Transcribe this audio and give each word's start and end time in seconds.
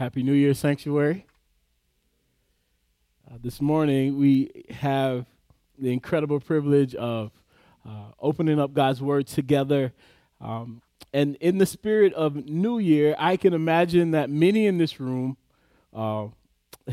Happy 0.00 0.22
New 0.22 0.32
Year, 0.32 0.54
Sanctuary. 0.54 1.26
Uh, 3.30 3.34
this 3.42 3.60
morning, 3.60 4.18
we 4.18 4.64
have 4.70 5.26
the 5.78 5.92
incredible 5.92 6.40
privilege 6.40 6.94
of 6.94 7.30
uh, 7.86 8.04
opening 8.18 8.58
up 8.58 8.72
God's 8.72 9.02
Word 9.02 9.26
together. 9.26 9.92
Um, 10.40 10.80
and 11.12 11.36
in 11.36 11.58
the 11.58 11.66
spirit 11.66 12.14
of 12.14 12.34
New 12.46 12.78
Year, 12.78 13.14
I 13.18 13.36
can 13.36 13.52
imagine 13.52 14.12
that 14.12 14.30
many 14.30 14.66
in 14.66 14.78
this 14.78 15.00
room 15.00 15.36
uh, 15.92 16.28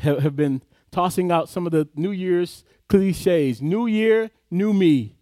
have, 0.02 0.20
have 0.20 0.36
been 0.36 0.62
tossing 0.92 1.32
out 1.32 1.48
some 1.48 1.66
of 1.66 1.72
the 1.72 1.88
New 1.96 2.12
Year's 2.12 2.66
cliches 2.90 3.62
New 3.62 3.88
Year, 3.88 4.32
new 4.52 4.74
me. 4.74 5.16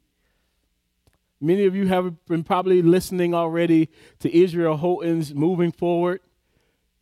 Many 1.39 1.65
of 1.65 1.75
you 1.75 1.86
have 1.86 2.25
been 2.25 2.43
probably 2.43 2.81
listening 2.81 3.36
already 3.36 3.89
to 4.21 4.36
Israel 4.36 4.77
Houghton's 4.77 5.36
Moving 5.36 5.71
Forward. 5.71 6.21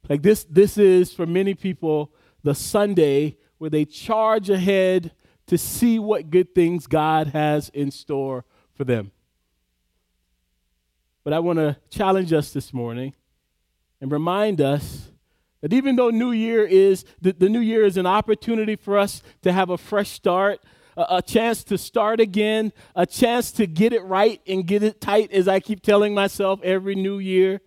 Like 0.09 0.21
this, 0.21 0.43
this 0.49 0.77
is 0.77 1.13
for 1.13 1.25
many 1.25 1.53
people 1.53 2.11
the 2.43 2.55
Sunday 2.55 3.37
where 3.57 3.69
they 3.69 3.85
charge 3.85 4.49
ahead 4.49 5.13
to 5.47 5.57
see 5.57 5.99
what 5.99 6.29
good 6.29 6.53
things 6.53 6.87
God 6.87 7.27
has 7.27 7.69
in 7.69 7.91
store 7.91 8.45
for 8.73 8.83
them. 8.83 9.11
But 11.23 11.33
I 11.33 11.39
want 11.39 11.59
to 11.59 11.77
challenge 11.89 12.33
us 12.33 12.51
this 12.51 12.73
morning 12.73 13.13
and 14.01 14.11
remind 14.11 14.59
us 14.59 15.09
that 15.61 15.71
even 15.71 15.95
though 15.95 16.09
New 16.09 16.31
Year 16.31 16.65
is 16.65 17.05
the, 17.21 17.31
the 17.31 17.47
New 17.47 17.61
Year 17.61 17.85
is 17.85 17.95
an 17.95 18.05
opportunity 18.05 18.75
for 18.75 18.97
us 18.97 19.23
to 19.43 19.53
have 19.53 19.69
a 19.69 19.77
fresh 19.77 20.09
start, 20.09 20.59
a, 20.97 21.05
a 21.17 21.21
chance 21.21 21.63
to 21.65 21.77
start 21.77 22.19
again, 22.19 22.73
a 22.95 23.05
chance 23.05 23.51
to 23.53 23.65
get 23.65 23.93
it 23.93 24.03
right 24.03 24.41
and 24.45 24.67
get 24.67 24.83
it 24.83 24.99
tight, 24.99 25.31
as 25.31 25.47
I 25.47 25.61
keep 25.61 25.81
telling 25.81 26.13
myself 26.13 26.61
every 26.63 26.95
New 26.95 27.19
Year. 27.19 27.61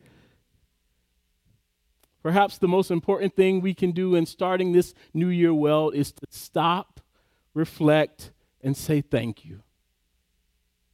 Perhaps 2.26 2.58
the 2.58 2.66
most 2.66 2.90
important 2.90 3.36
thing 3.36 3.60
we 3.60 3.72
can 3.72 3.92
do 3.92 4.16
in 4.16 4.26
starting 4.26 4.72
this 4.72 4.94
new 5.14 5.28
year 5.28 5.54
well 5.54 5.90
is 5.90 6.10
to 6.10 6.26
stop, 6.28 6.98
reflect, 7.54 8.32
and 8.60 8.76
say 8.76 9.00
thank 9.00 9.44
you. 9.44 9.62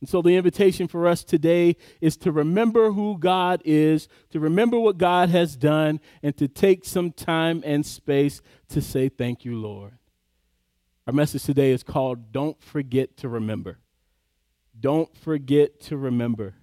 And 0.01 0.11
so 0.11 0.21
the 0.21 0.37
invitation 0.37 0.89
for 0.89 1.09
us 1.09 1.25
today 1.25 1.77
is 2.03 2.19
to 2.19 2.31
remember 2.31 2.93
who 2.93 3.17
God 3.17 3.63
is, 3.65 4.09
to 4.29 4.41
remember 4.41 4.79
what 4.79 4.99
God 4.99 5.31
has 5.31 5.57
done, 5.57 6.01
and 6.23 6.37
to 6.37 6.49
take 6.49 6.85
some 6.85 7.11
time 7.11 7.63
and 7.65 7.87
space 7.87 8.43
to 8.69 8.83
say 8.83 9.09
thank 9.09 9.43
you, 9.43 9.59
Lord. 9.59 9.93
Our 11.07 11.15
message 11.15 11.45
today 11.45 11.71
is 11.71 11.83
called 11.83 12.31
Don't 12.31 12.63
Forget 12.63 13.17
to 13.17 13.29
Remember. 13.31 13.79
Don't 14.79 15.17
forget 15.17 15.81
to 15.85 15.97
remember. 15.97 16.57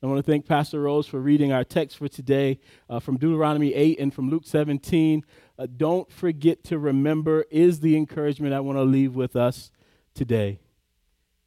I 0.00 0.06
want 0.06 0.24
to 0.24 0.30
thank 0.30 0.46
Pastor 0.46 0.82
Rose 0.82 1.08
for 1.08 1.18
reading 1.18 1.50
our 1.50 1.64
text 1.64 1.96
for 1.96 2.06
today 2.06 2.60
uh, 2.88 3.00
from 3.00 3.16
Deuteronomy 3.16 3.74
8 3.74 3.98
and 3.98 4.14
from 4.14 4.30
Luke 4.30 4.44
17. 4.46 5.24
Uh, 5.58 5.66
don't 5.76 6.08
forget 6.12 6.62
to 6.64 6.78
remember 6.78 7.44
is 7.50 7.80
the 7.80 7.96
encouragement 7.96 8.54
I 8.54 8.60
want 8.60 8.78
to 8.78 8.84
leave 8.84 9.16
with 9.16 9.34
us 9.34 9.72
today. 10.14 10.60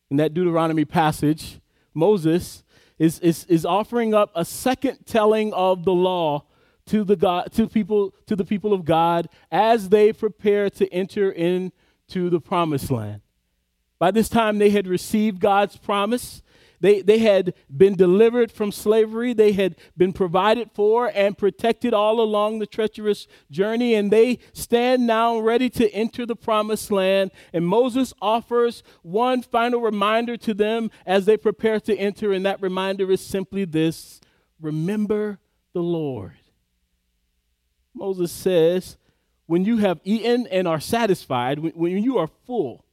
In 0.09 0.17
that 0.17 0.33
Deuteronomy 0.33 0.83
passage, 0.83 1.61
Moses 1.94 2.66
is, 2.99 3.19
is, 3.19 3.45
is 3.45 3.66
offering 3.66 4.13
up 4.13 4.31
a 4.35 4.44
second 4.44 5.05
telling 5.05 5.53
of 5.53 5.85
the 5.85 5.94
law 5.94 6.44
to 6.88 7.05
the 7.05 7.16
God 7.16 7.53
to 7.53 7.69
people 7.69 8.13
to 8.25 8.35
the 8.35 8.44
people 8.44 8.73
of 8.73 8.83
God 8.83 9.29
as 9.49 9.88
they 9.88 10.11
prepare 10.11 10.69
to 10.72 10.91
enter 10.91 11.31
into 11.31 12.29
the 12.29 12.41
promised 12.41 12.91
land. 12.91 13.22
By 13.97 14.11
this 14.11 14.27
time 14.27 14.57
they 14.57 14.72
had 14.72 14.88
received 14.88 15.39
God's 15.39 15.77
promise 15.77 16.41
they, 16.81 17.01
they 17.01 17.19
had 17.19 17.53
been 17.75 17.95
delivered 17.95 18.51
from 18.51 18.71
slavery. 18.71 19.33
They 19.33 19.51
had 19.53 19.75
been 19.95 20.11
provided 20.11 20.71
for 20.73 21.11
and 21.13 21.38
protected 21.38 21.93
all 21.93 22.19
along 22.19 22.57
the 22.59 22.65
treacherous 22.65 23.27
journey. 23.51 23.93
And 23.93 24.11
they 24.11 24.39
stand 24.51 25.05
now 25.05 25.39
ready 25.39 25.69
to 25.69 25.89
enter 25.91 26.25
the 26.25 26.35
promised 26.35 26.91
land. 26.91 27.31
And 27.53 27.67
Moses 27.67 28.13
offers 28.19 28.81
one 29.03 29.43
final 29.43 29.79
reminder 29.79 30.35
to 30.38 30.53
them 30.56 30.89
as 31.06 31.25
they 31.25 31.38
prepare 31.38 31.79
to 31.81 31.95
enter. 31.95 32.33
And 32.33 32.45
that 32.45 32.61
reminder 32.61 33.11
is 33.11 33.22
simply 33.22 33.63
this 33.63 34.19
remember 34.59 35.39
the 35.73 35.83
Lord. 35.83 36.33
Moses 37.94 38.31
says, 38.31 38.97
when 39.45 39.66
you 39.66 39.77
have 39.77 40.00
eaten 40.03 40.47
and 40.47 40.67
are 40.67 40.79
satisfied, 40.79 41.59
when, 41.59 41.73
when 41.73 42.03
you 42.03 42.17
are 42.17 42.29
full, 42.45 42.85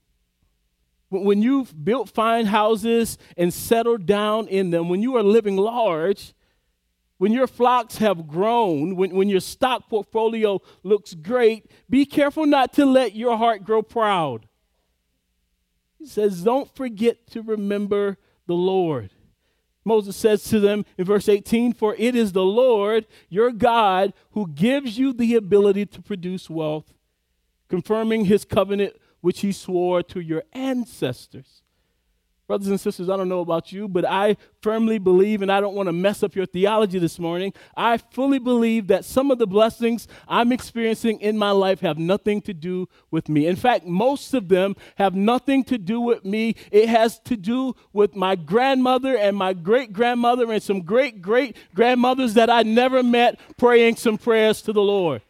when 1.10 1.42
you've 1.42 1.84
built 1.84 2.10
fine 2.10 2.46
houses 2.46 3.18
and 3.36 3.52
settled 3.52 4.06
down 4.06 4.48
in 4.48 4.70
them, 4.70 4.88
when 4.88 5.02
you 5.02 5.16
are 5.16 5.22
living 5.22 5.56
large, 5.56 6.34
when 7.16 7.32
your 7.32 7.46
flocks 7.46 7.98
have 7.98 8.28
grown, 8.28 8.94
when, 8.94 9.14
when 9.14 9.28
your 9.28 9.40
stock 9.40 9.88
portfolio 9.88 10.60
looks 10.82 11.14
great, 11.14 11.70
be 11.90 12.04
careful 12.04 12.46
not 12.46 12.72
to 12.74 12.86
let 12.86 13.14
your 13.14 13.36
heart 13.36 13.64
grow 13.64 13.82
proud. 13.82 14.46
He 15.98 16.06
says, 16.06 16.42
Don't 16.42 16.72
forget 16.74 17.26
to 17.28 17.42
remember 17.42 18.18
the 18.46 18.54
Lord. 18.54 19.10
Moses 19.84 20.16
says 20.16 20.44
to 20.44 20.60
them 20.60 20.84
in 20.96 21.06
verse 21.06 21.28
18, 21.28 21.72
For 21.72 21.94
it 21.96 22.14
is 22.14 22.32
the 22.32 22.44
Lord 22.44 23.06
your 23.28 23.50
God 23.50 24.12
who 24.32 24.46
gives 24.46 24.98
you 24.98 25.12
the 25.12 25.34
ability 25.34 25.86
to 25.86 26.02
produce 26.02 26.48
wealth, 26.48 26.92
confirming 27.68 28.26
his 28.26 28.44
covenant 28.44 28.94
which 29.20 29.40
he 29.40 29.52
swore 29.52 30.02
to 30.02 30.20
your 30.20 30.44
ancestors. 30.52 31.62
Brothers 32.48 32.68
and 32.68 32.80
sisters, 32.80 33.10
I 33.10 33.16
don't 33.18 33.28
know 33.28 33.40
about 33.40 33.72
you, 33.72 33.88
but 33.88 34.06
I 34.06 34.38
firmly 34.62 34.98
believe, 34.98 35.42
and 35.42 35.52
I 35.52 35.60
don't 35.60 35.74
want 35.74 35.86
to 35.90 35.92
mess 35.92 36.22
up 36.22 36.34
your 36.34 36.46
theology 36.46 36.98
this 36.98 37.18
morning. 37.18 37.52
I 37.76 37.98
fully 37.98 38.38
believe 38.38 38.86
that 38.86 39.04
some 39.04 39.30
of 39.30 39.36
the 39.36 39.46
blessings 39.46 40.08
I'm 40.26 40.50
experiencing 40.50 41.20
in 41.20 41.36
my 41.36 41.50
life 41.50 41.80
have 41.80 41.98
nothing 41.98 42.40
to 42.42 42.54
do 42.54 42.88
with 43.10 43.28
me. 43.28 43.46
In 43.46 43.56
fact, 43.56 43.84
most 43.84 44.32
of 44.32 44.48
them 44.48 44.76
have 44.94 45.14
nothing 45.14 45.62
to 45.64 45.76
do 45.76 46.00
with 46.00 46.24
me. 46.24 46.54
It 46.72 46.88
has 46.88 47.18
to 47.26 47.36
do 47.36 47.76
with 47.92 48.16
my 48.16 48.34
grandmother 48.34 49.14
and 49.14 49.36
my 49.36 49.52
great 49.52 49.92
grandmother 49.92 50.50
and 50.50 50.62
some 50.62 50.80
great 50.80 51.20
great 51.20 51.54
grandmothers 51.74 52.32
that 52.32 52.48
I 52.48 52.62
never 52.62 53.02
met 53.02 53.38
praying 53.58 53.96
some 53.96 54.16
prayers 54.16 54.62
to 54.62 54.72
the 54.72 54.80
Lord. 54.80 55.20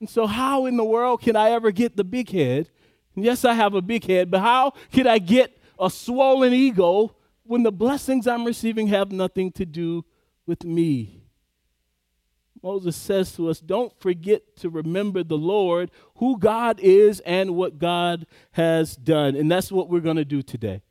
And 0.00 0.08
so, 0.08 0.26
how 0.26 0.66
in 0.66 0.76
the 0.76 0.84
world 0.84 1.22
can 1.22 1.36
I 1.36 1.50
ever 1.50 1.70
get 1.70 1.96
the 1.96 2.04
big 2.04 2.30
head? 2.30 2.70
yes, 3.16 3.44
I 3.44 3.54
have 3.54 3.74
a 3.74 3.82
big 3.82 4.04
head, 4.04 4.30
but 4.30 4.40
how 4.40 4.74
can 4.92 5.06
I 5.06 5.18
get 5.18 5.58
a 5.78 5.90
swollen 5.90 6.52
ego 6.52 7.16
when 7.42 7.64
the 7.64 7.72
blessings 7.72 8.26
I'm 8.26 8.44
receiving 8.44 8.88
have 8.88 9.10
nothing 9.10 9.50
to 9.52 9.66
do 9.66 10.04
with 10.46 10.64
me? 10.64 11.24
Moses 12.62 12.96
says 12.96 13.32
to 13.36 13.48
us, 13.48 13.60
Don't 13.60 13.98
forget 14.00 14.56
to 14.56 14.68
remember 14.68 15.22
the 15.22 15.38
Lord, 15.38 15.90
who 16.16 16.38
God 16.38 16.80
is, 16.80 17.20
and 17.20 17.54
what 17.54 17.78
God 17.78 18.26
has 18.52 18.96
done. 18.96 19.36
And 19.36 19.50
that's 19.50 19.70
what 19.70 19.88
we're 19.88 20.00
going 20.00 20.16
to 20.16 20.24
do 20.24 20.42
today. 20.42 20.82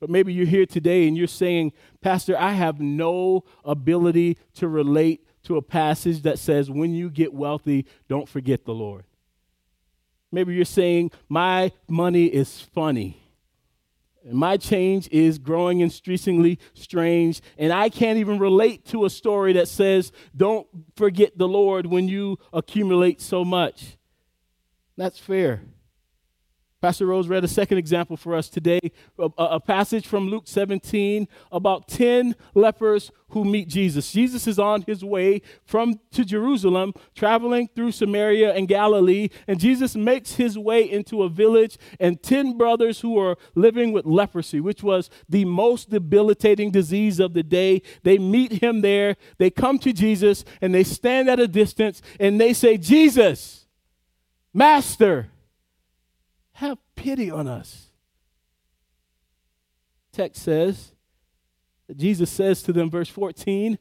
But 0.00 0.10
maybe 0.10 0.32
you're 0.32 0.46
here 0.46 0.66
today 0.66 1.08
and 1.08 1.16
you're 1.16 1.26
saying, 1.26 1.72
Pastor, 2.00 2.38
I 2.38 2.52
have 2.52 2.80
no 2.80 3.44
ability 3.64 4.38
to 4.54 4.68
relate 4.68 5.26
to 5.48 5.56
a 5.56 5.62
passage 5.62 6.22
that 6.22 6.38
says, 6.38 6.70
when 6.70 6.94
you 6.94 7.08
get 7.08 7.32
wealthy, 7.32 7.86
don't 8.06 8.28
forget 8.28 8.66
the 8.66 8.74
Lord. 8.74 9.04
Maybe 10.30 10.54
you're 10.54 10.66
saying, 10.66 11.10
my 11.26 11.72
money 11.88 12.26
is 12.26 12.60
funny. 12.60 13.22
And 14.24 14.36
my 14.36 14.58
change 14.58 15.08
is 15.10 15.38
growing 15.38 15.80
increasingly 15.80 16.58
strange, 16.74 17.40
and 17.56 17.72
I 17.72 17.88
can't 17.88 18.18
even 18.18 18.38
relate 18.38 18.84
to 18.86 19.06
a 19.06 19.10
story 19.10 19.54
that 19.54 19.68
says, 19.68 20.12
Don't 20.36 20.66
forget 20.96 21.38
the 21.38 21.48
Lord 21.48 21.86
when 21.86 22.08
you 22.08 22.38
accumulate 22.52 23.22
so 23.22 23.42
much. 23.42 23.96
That's 24.98 25.18
fair. 25.18 25.62
Pastor 26.80 27.06
Rose 27.06 27.26
read 27.26 27.42
a 27.42 27.48
second 27.48 27.78
example 27.78 28.16
for 28.16 28.36
us 28.36 28.48
today, 28.48 28.78
a, 29.18 29.28
a, 29.36 29.58
passage 29.58 30.06
from 30.06 30.28
Luke 30.28 30.44
17 30.46 31.26
about 31.50 31.88
10 31.88 32.36
lepers 32.54 33.10
who 33.30 33.44
meet 33.44 33.66
Jesus. 33.66 34.12
Jesus 34.12 34.46
is 34.46 34.60
on 34.60 34.82
his 34.82 35.04
way 35.04 35.42
from 35.64 35.98
to 36.12 36.24
Jerusalem, 36.24 36.94
traveling 37.16 37.68
through 37.74 37.90
Samaria 37.90 38.54
and 38.54 38.68
Galilee, 38.68 39.28
and 39.48 39.58
Jesus 39.58 39.96
makes 39.96 40.34
his 40.34 40.56
way 40.56 40.88
into 40.88 41.24
a 41.24 41.28
village 41.28 41.78
and 41.98 42.22
10 42.22 42.56
brothers 42.56 43.00
who 43.00 43.18
are 43.18 43.36
living 43.56 43.90
with 43.90 44.06
leprosy, 44.06 44.60
which 44.60 44.84
was 44.84 45.10
the 45.28 45.44
most 45.46 45.90
debilitating 45.90 46.70
disease 46.70 47.18
of 47.18 47.34
the 47.34 47.42
day. 47.42 47.82
They 48.04 48.18
meet 48.18 48.62
him 48.62 48.82
there, 48.82 49.16
they 49.38 49.50
come 49.50 49.80
to 49.80 49.92
Jesus, 49.92 50.44
and 50.60 50.72
they 50.72 50.84
stand 50.84 51.28
at 51.28 51.40
a 51.40 51.48
distance 51.48 52.02
and 52.20 52.40
they 52.40 52.52
say, 52.52 52.76
"Jesus, 52.76 53.66
Master, 54.54 55.30
have 56.58 56.78
pity 56.96 57.30
on 57.30 57.46
us. 57.46 57.86
Text 60.10 60.42
says, 60.42 60.92
Jesus 61.96 62.30
says 62.30 62.64
to 62.64 62.72
them, 62.72 62.90
verse 62.90 63.08
14, 63.08 63.78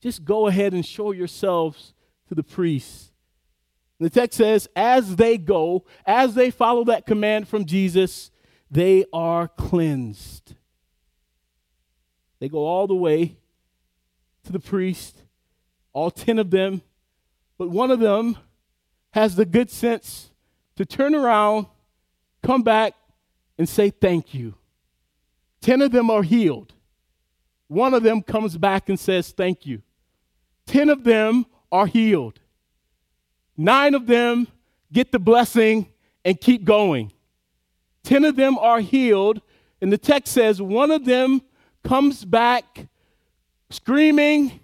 just 0.00 0.24
go 0.24 0.48
ahead 0.48 0.74
and 0.74 0.84
show 0.84 1.12
yourselves 1.12 1.94
to 2.26 2.34
the 2.34 2.42
priests. 2.42 3.12
The 4.00 4.10
text 4.10 4.36
says, 4.36 4.68
as 4.74 5.14
they 5.14 5.38
go, 5.38 5.84
as 6.04 6.34
they 6.34 6.50
follow 6.50 6.82
that 6.84 7.06
command 7.06 7.46
from 7.46 7.64
Jesus, 7.64 8.32
they 8.68 9.04
are 9.12 9.46
cleansed. 9.46 10.56
They 12.40 12.48
go 12.48 12.66
all 12.66 12.88
the 12.88 12.96
way 12.96 13.36
to 14.42 14.50
the 14.50 14.60
priest, 14.60 15.22
all 15.92 16.10
10 16.10 16.40
of 16.40 16.50
them, 16.50 16.82
But 17.58 17.70
one 17.70 17.90
of 17.90 17.98
them 17.98 18.38
has 19.10 19.34
the 19.34 19.44
good 19.44 19.68
sense 19.68 20.30
to 20.76 20.86
turn 20.86 21.14
around, 21.14 21.66
come 22.42 22.62
back, 22.62 22.94
and 23.58 23.68
say 23.68 23.90
thank 23.90 24.32
you. 24.32 24.54
Ten 25.60 25.82
of 25.82 25.90
them 25.90 26.10
are 26.10 26.22
healed. 26.22 26.72
One 27.66 27.92
of 27.92 28.02
them 28.02 28.22
comes 28.22 28.56
back 28.56 28.88
and 28.88 28.98
says 28.98 29.30
thank 29.32 29.66
you. 29.66 29.82
Ten 30.66 30.88
of 30.88 31.04
them 31.04 31.44
are 31.70 31.86
healed. 31.86 32.40
Nine 33.56 33.94
of 33.94 34.06
them 34.06 34.46
get 34.92 35.12
the 35.12 35.18
blessing 35.18 35.88
and 36.24 36.40
keep 36.40 36.64
going. 36.64 37.12
Ten 38.04 38.24
of 38.24 38.36
them 38.36 38.56
are 38.58 38.80
healed. 38.80 39.40
And 39.80 39.92
the 39.92 39.98
text 39.98 40.32
says 40.32 40.62
one 40.62 40.90
of 40.90 41.04
them 41.04 41.42
comes 41.82 42.24
back 42.24 42.88
screaming, 43.70 44.60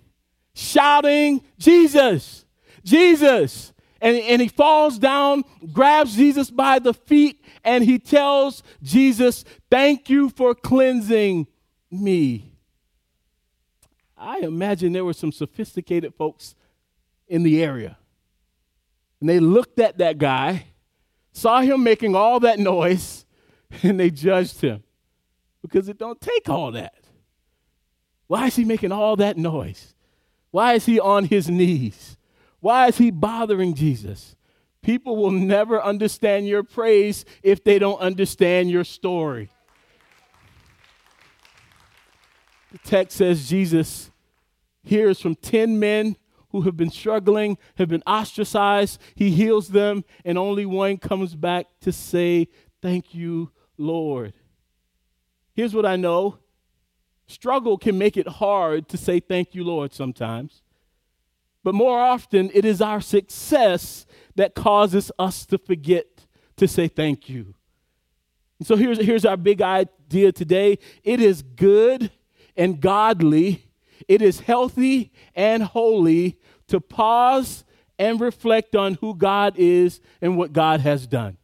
shouting, 0.55 1.43
Jesus, 1.59 2.45
Jesus. 2.85 3.74
And, 4.05 4.19
and 4.19 4.43
he 4.43 4.49
falls 4.49 4.99
down, 4.99 5.45
grabs 5.73 6.15
Jesus 6.15 6.51
by 6.51 6.79
the 6.79 6.93
feet, 6.93 7.43
and 7.65 7.83
he 7.83 7.99
tells 7.99 8.63
Jesus, 8.83 9.47
Thank 9.71 10.11
you 10.11 10.29
for 10.29 10.55
cleansing 10.55 11.47
me. 11.91 12.53
I 14.15 14.41
imagine 14.41 14.93
there 14.93 15.07
were 15.07 15.15
some 15.15 15.33
sophisticated 15.33 16.15
folks 16.17 16.55
in 17.29 17.45
the 17.45 17.65
area. 17.65 17.97
And 19.21 19.29
they 19.31 19.41
looked 19.41 19.81
at 19.81 19.97
that 19.97 20.19
guy, 20.19 20.67
saw 21.33 21.63
him 21.63 21.83
making 21.83 22.15
all 22.15 22.41
that 22.41 22.59
noise, 22.59 23.25
and 23.83 23.99
they 23.99 24.11
judged 24.11 24.61
him 24.61 24.83
because 25.63 25.89
it 25.89 25.97
don't 25.97 26.21
take 26.21 26.51
all 26.51 26.73
that. 26.73 27.07
Why 28.27 28.49
is 28.49 28.57
he 28.57 28.67
making 28.67 28.93
all 28.93 29.17
that 29.17 29.39
noise? 29.39 29.95
Why 30.51 30.75
is 30.75 30.85
he 30.85 31.01
on 31.01 31.25
his 31.25 31.49
knees? 31.49 32.19
Why 32.65 32.87
is 32.87 32.97
he 32.97 33.11
bothering 33.11 33.75
Jesus? 33.75 34.37
People 34.81 35.19
will 35.19 35.31
never 35.31 35.83
understand 35.83 36.49
your 36.49 36.63
praise 36.63 37.27
if 37.43 37.63
they 37.63 37.79
don't 37.79 38.01
understand 38.01 38.71
your 38.71 38.85
story. 38.85 39.51
The 42.73 42.79
text 42.79 43.19
says 43.19 43.51
Jesus 43.51 44.11
hears 44.83 45.21
from 45.21 45.35
10 45.35 45.79
men 45.79 46.17
who 46.53 46.63
have 46.63 46.75
been 46.75 46.89
struggling, 46.89 47.59
have 47.75 47.91
been 47.91 48.03
ostracized. 48.07 48.99
He 49.15 49.29
heals 49.29 49.69
them, 49.69 50.03
and 50.25 50.39
only 50.39 50.65
one 50.65 50.97
comes 50.97 51.35
back 51.35 51.67
to 51.83 51.93
say, 51.93 52.49
Thank 52.81 53.15
you, 53.15 53.51
Lord. 53.77 54.33
Here's 55.53 55.75
what 55.75 55.85
I 55.85 55.97
know 55.97 56.39
struggle 57.27 57.77
can 57.77 57.99
make 57.99 58.17
it 58.17 58.27
hard 58.27 58.89
to 58.89 58.97
say, 58.97 59.21
Thank 59.21 59.55
you, 59.55 59.65
Lord, 59.65 59.93
sometimes. 59.93 60.63
But 61.65 61.75
more 61.75 61.99
often, 61.99 62.51
it 62.53 62.67
is 62.67 62.83
our 62.83 63.01
success 63.01 64.05
that 64.37 64.55
causes 64.55 65.11
us 65.19 65.47
to 65.47 65.57
forget 65.57 66.27
to 66.57 66.69
say 66.69 66.87
thank 66.87 67.29
you. 67.29 67.55
so 68.63 68.77
here's, 68.77 68.99
here's 68.99 69.25
our 69.25 69.37
big 69.37 69.63
idea 69.63 70.31
today 70.31 70.79
it 71.03 71.21
is 71.21 71.43
good 71.43 72.13
and 72.57 72.81
godly, 72.81 73.65
it 74.07 74.23
is 74.23 74.41
healthy 74.41 75.11
and 75.35 75.63
holy 75.63 76.39
to 76.69 76.81
pause 76.81 77.65
and 77.99 78.21
reflect 78.21 78.77
on 78.77 78.95
who 79.01 79.15
God 79.15 79.55
is 79.57 80.01
and 80.21 80.37
what 80.37 80.53
God 80.53 80.81
has 80.81 81.07
done. 81.07 81.39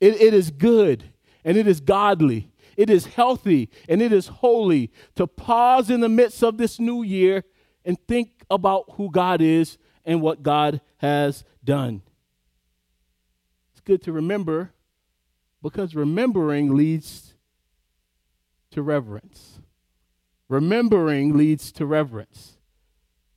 it, 0.00 0.20
it 0.20 0.34
is 0.34 0.50
good 0.50 1.04
and 1.44 1.56
it 1.56 1.68
is 1.68 1.80
godly, 1.80 2.50
it 2.76 2.90
is 2.90 3.06
healthy 3.06 3.70
and 3.88 4.02
it 4.02 4.12
is 4.12 4.26
holy 4.26 4.90
to 5.14 5.28
pause 5.28 5.90
in 5.90 6.00
the 6.00 6.08
midst 6.08 6.42
of 6.42 6.58
this 6.58 6.80
new 6.80 7.02
year 7.02 7.44
and 7.84 7.96
think 8.06 8.37
about 8.50 8.84
who 8.92 9.10
God 9.10 9.40
is 9.40 9.78
and 10.04 10.20
what 10.20 10.42
God 10.42 10.80
has 10.98 11.44
done. 11.64 12.02
It's 13.72 13.80
good 13.80 14.02
to 14.02 14.12
remember 14.12 14.72
because 15.62 15.94
remembering 15.94 16.76
leads 16.76 17.34
to 18.70 18.82
reverence. 18.82 19.60
Remembering 20.48 21.36
leads 21.36 21.72
to 21.72 21.86
reverence. 21.86 22.57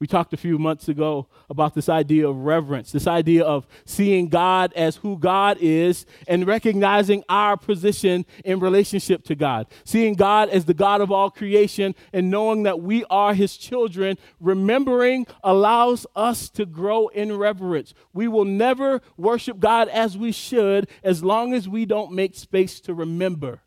We 0.01 0.07
talked 0.07 0.33
a 0.33 0.37
few 0.37 0.57
months 0.57 0.87
ago 0.87 1.27
about 1.47 1.75
this 1.75 1.87
idea 1.87 2.27
of 2.27 2.35
reverence, 2.37 2.91
this 2.91 3.05
idea 3.05 3.43
of 3.43 3.67
seeing 3.85 4.29
God 4.29 4.73
as 4.73 4.95
who 4.95 5.15
God 5.15 5.59
is 5.61 6.07
and 6.27 6.47
recognizing 6.47 7.23
our 7.29 7.55
position 7.55 8.25
in 8.43 8.59
relationship 8.59 9.23
to 9.25 9.35
God. 9.35 9.67
Seeing 9.83 10.15
God 10.15 10.49
as 10.49 10.65
the 10.65 10.73
God 10.73 11.01
of 11.01 11.11
all 11.11 11.29
creation 11.29 11.93
and 12.13 12.31
knowing 12.31 12.63
that 12.63 12.81
we 12.81 13.05
are 13.11 13.35
his 13.35 13.55
children, 13.55 14.17
remembering 14.39 15.27
allows 15.43 16.07
us 16.15 16.49
to 16.49 16.65
grow 16.65 17.09
in 17.09 17.37
reverence. 17.37 17.93
We 18.11 18.27
will 18.27 18.45
never 18.45 19.03
worship 19.17 19.59
God 19.59 19.87
as 19.87 20.17
we 20.17 20.31
should 20.31 20.89
as 21.03 21.23
long 21.23 21.53
as 21.53 21.69
we 21.69 21.85
don't 21.85 22.11
make 22.11 22.33
space 22.33 22.79
to 22.81 22.95
remember. 22.95 23.61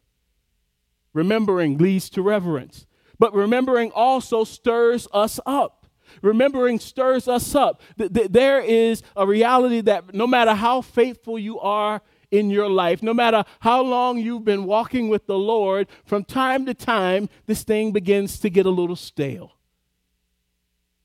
Remembering 1.13 1.79
leads 1.79 2.11
to 2.11 2.23
reverence, 2.23 2.87
but 3.21 3.33
remembering 3.33 3.93
also 3.93 4.43
stirs 4.43 5.07
us 5.13 5.39
up. 5.47 5.84
Remembering 6.23 6.79
stirs 6.79 7.29
us 7.29 7.55
up. 7.55 7.83
There 7.97 8.61
is 8.61 9.03
a 9.17 9.27
reality 9.27 9.81
that 9.83 10.15
no 10.15 10.27
matter 10.27 10.55
how 10.55 10.81
faithful 10.81 11.39
you 11.39 11.59
are 11.61 12.03
in 12.31 12.51
your 12.51 12.69
life, 12.69 13.03
no 13.03 13.15
matter 13.15 13.45
how 13.61 13.83
long 13.83 14.19
you've 14.19 14.45
been 14.45 14.65
walking 14.65 15.09
with 15.09 15.27
the 15.27 15.39
Lord, 15.39 15.87
from 16.05 16.25
time 16.25 16.67
to 16.67 16.75
time, 16.75 17.29
this 17.47 17.63
thing 17.63 17.93
begins 17.93 18.41
to 18.41 18.51
get 18.51 18.67
a 18.67 18.71
little 18.71 18.97
stale. 18.97 19.53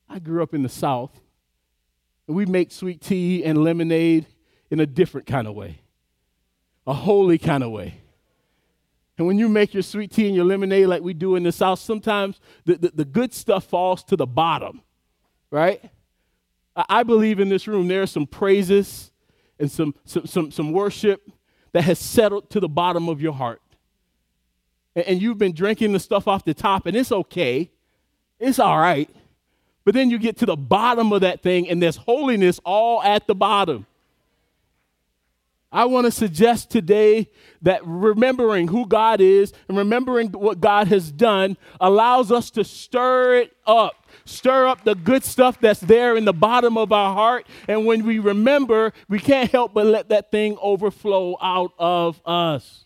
I 0.09 0.19
grew 0.19 0.41
up 0.41 0.55
in 0.55 0.63
the 0.63 0.69
South, 0.69 1.19
and 2.27 2.35
we 2.35 2.45
make 2.45 2.71
sweet 2.71 3.01
tea 3.01 3.43
and 3.43 3.63
lemonade 3.63 4.25
in 4.71 4.79
a 4.79 4.85
different 4.85 5.27
kind 5.27 5.47
of 5.47 5.53
way, 5.53 5.81
a 6.87 6.93
holy 6.93 7.37
kind 7.37 7.63
of 7.63 7.71
way. 7.71 8.01
And 9.19 9.27
when 9.27 9.37
you 9.37 9.49
make 9.49 9.73
your 9.73 9.83
sweet 9.83 10.11
tea 10.11 10.27
and 10.27 10.35
your 10.35 10.45
lemonade 10.45 10.87
like 10.87 11.03
we 11.03 11.13
do 11.13 11.35
in 11.35 11.43
the 11.43 11.51
South, 11.51 11.79
sometimes 11.79 12.39
the, 12.65 12.75
the, 12.75 12.91
the 12.95 13.05
good 13.05 13.33
stuff 13.33 13.65
falls 13.65 14.03
to 14.05 14.15
the 14.15 14.25
bottom 14.25 14.81
right? 15.51 15.81
I 16.75 17.03
believe 17.03 17.39
in 17.39 17.49
this 17.49 17.67
room 17.67 17.87
there 17.87 18.01
are 18.01 18.07
some 18.07 18.27
praises 18.27 19.11
and 19.59 19.69
some, 19.69 19.95
some, 20.05 20.25
some, 20.25 20.51
some 20.51 20.71
worship 20.71 21.29
that 21.73 21.83
has 21.83 21.99
settled 21.99 22.49
to 22.51 22.59
the 22.59 22.69
bottom 22.69 23.09
of 23.09 23.21
your 23.21 23.33
heart. 23.33 23.61
And, 24.95 25.05
and 25.05 25.21
you've 25.21 25.37
been 25.37 25.53
drinking 25.53 25.93
the 25.93 25.99
stuff 25.99 26.27
off 26.27 26.45
the 26.45 26.53
top, 26.53 26.85
and 26.85 26.95
it's 26.95 27.11
okay. 27.11 27.69
It's 28.39 28.59
all 28.59 28.79
right. 28.79 29.09
But 29.83 29.93
then 29.93 30.09
you 30.09 30.19
get 30.19 30.37
to 30.37 30.45
the 30.45 30.55
bottom 30.55 31.11
of 31.11 31.21
that 31.21 31.41
thing, 31.41 31.69
and 31.69 31.81
there's 31.81 31.97
holiness 31.97 32.59
all 32.63 33.01
at 33.03 33.27
the 33.27 33.35
bottom. 33.35 33.85
I 35.71 35.85
want 35.85 36.05
to 36.05 36.11
suggest 36.11 36.71
today 36.71 37.29
that 37.61 37.81
remembering 37.85 38.69
who 38.69 38.87
God 38.87 39.21
is 39.21 39.53
and 39.67 39.77
remembering 39.77 40.29
what 40.29 40.59
God 40.59 40.87
has 40.87 41.11
done 41.11 41.57
allows 41.79 42.31
us 42.31 42.49
to 42.51 42.63
stir 42.63 43.35
it 43.35 43.57
up 43.67 43.98
stir 44.25 44.67
up 44.67 44.83
the 44.83 44.95
good 44.95 45.23
stuff 45.23 45.59
that's 45.59 45.79
there 45.79 46.15
in 46.15 46.25
the 46.25 46.33
bottom 46.33 46.77
of 46.77 46.91
our 46.91 47.13
heart. 47.13 47.47
And 47.67 47.85
when 47.85 48.05
we 48.05 48.19
remember, 48.19 48.93
we 49.07 49.19
can't 49.19 49.51
help 49.51 49.73
but 49.73 49.85
let 49.85 50.09
that 50.09 50.31
thing 50.31 50.57
overflow 50.61 51.37
out 51.41 51.73
of 51.77 52.21
us. 52.25 52.85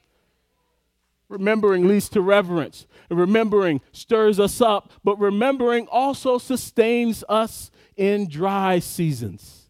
Remembering 1.29 1.87
leads 1.87 2.09
to 2.09 2.21
reverence. 2.21 2.85
And 3.09 3.19
remembering 3.19 3.81
stirs 3.91 4.39
us 4.39 4.61
up, 4.61 4.91
but 5.03 5.19
remembering 5.19 5.87
also 5.87 6.37
sustains 6.37 7.23
us 7.27 7.71
in 7.95 8.29
dry 8.29 8.79
seasons. 8.79 9.69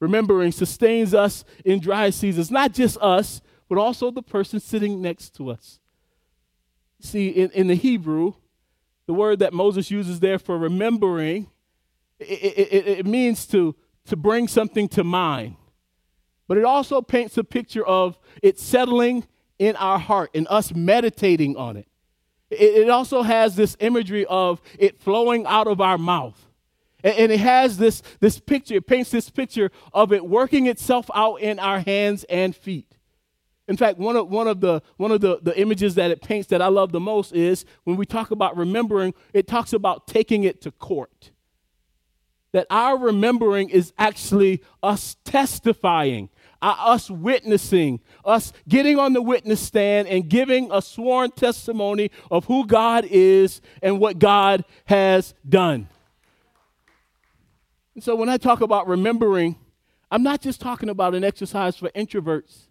Remembering 0.00 0.50
sustains 0.50 1.14
us 1.14 1.44
in 1.64 1.78
dry 1.78 2.10
seasons, 2.10 2.50
not 2.50 2.72
just 2.72 2.98
us, 2.98 3.40
but 3.68 3.78
also 3.78 4.10
the 4.10 4.22
person 4.22 4.58
sitting 4.58 5.00
next 5.00 5.36
to 5.36 5.50
us. 5.50 5.78
See, 7.00 7.28
in, 7.28 7.50
in 7.50 7.68
the 7.68 7.74
Hebrew, 7.74 8.34
the 9.12 9.18
word 9.18 9.40
that 9.40 9.52
Moses 9.52 9.90
uses 9.90 10.20
there 10.20 10.38
for 10.38 10.56
remembering, 10.56 11.50
it, 12.18 12.24
it, 12.24 12.86
it, 12.86 13.06
means 13.06 13.44
to, 13.48 13.76
to 14.06 14.16
bring 14.16 14.48
something 14.48 14.88
to 14.88 15.04
mind. 15.04 15.56
But 16.48 16.56
it 16.56 16.64
also 16.64 17.02
paints 17.02 17.36
a 17.36 17.44
picture 17.44 17.84
of 17.84 18.18
it 18.42 18.58
settling 18.58 19.26
in 19.58 19.76
our 19.76 19.98
heart 19.98 20.30
and 20.32 20.46
us 20.48 20.74
meditating 20.74 21.58
on 21.58 21.76
it. 21.76 21.86
It, 22.50 22.88
also 22.88 23.20
has 23.20 23.54
this 23.54 23.76
imagery 23.80 24.24
of 24.30 24.62
it 24.78 24.98
flowing 24.98 25.44
out 25.44 25.66
of 25.66 25.82
our 25.82 25.98
mouth. 25.98 26.46
And 27.04 27.30
it 27.30 27.40
has 27.40 27.76
this, 27.76 28.02
this 28.20 28.38
picture, 28.38 28.76
it 28.76 28.86
paints 28.86 29.10
this 29.10 29.28
picture 29.28 29.70
of 29.92 30.10
it 30.10 30.26
working 30.26 30.68
itself 30.68 31.10
out 31.14 31.36
in 31.36 31.58
our 31.58 31.80
hands 31.80 32.24
and 32.30 32.56
feet. 32.56 32.96
In 33.68 33.76
fact, 33.76 33.98
one 33.98 34.16
of, 34.16 34.28
one 34.28 34.48
of, 34.48 34.60
the, 34.60 34.82
one 34.96 35.12
of 35.12 35.20
the, 35.20 35.38
the 35.40 35.58
images 35.58 35.94
that 35.94 36.10
it 36.10 36.20
paints 36.20 36.48
that 36.48 36.60
I 36.60 36.66
love 36.66 36.90
the 36.90 37.00
most 37.00 37.32
is 37.32 37.64
when 37.84 37.96
we 37.96 38.04
talk 38.04 38.30
about 38.30 38.56
remembering, 38.56 39.14
it 39.32 39.46
talks 39.46 39.72
about 39.72 40.06
taking 40.08 40.44
it 40.44 40.60
to 40.62 40.72
court. 40.72 41.30
That 42.52 42.66
our 42.68 42.98
remembering 42.98 43.70
is 43.70 43.92
actually 43.98 44.62
us 44.82 45.16
testifying, 45.24 46.28
uh, 46.60 46.74
us 46.78 47.08
witnessing, 47.08 48.00
us 48.24 48.52
getting 48.68 48.98
on 48.98 49.14
the 49.14 49.22
witness 49.22 49.60
stand 49.60 50.08
and 50.08 50.28
giving 50.28 50.70
a 50.70 50.82
sworn 50.82 51.30
testimony 51.30 52.10
of 52.30 52.44
who 52.46 52.66
God 52.66 53.06
is 53.06 53.62
and 53.80 54.00
what 54.00 54.18
God 54.18 54.64
has 54.86 55.34
done. 55.48 55.88
And 57.94 58.02
so 58.02 58.16
when 58.16 58.28
I 58.28 58.36
talk 58.36 58.60
about 58.60 58.86
remembering, 58.88 59.56
I'm 60.10 60.22
not 60.22 60.42
just 60.42 60.60
talking 60.60 60.88
about 60.88 61.14
an 61.14 61.24
exercise 61.24 61.76
for 61.76 61.88
introverts 61.90 62.66